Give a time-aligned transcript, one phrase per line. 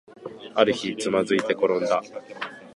[0.55, 2.01] ある日、つまずいてころんだ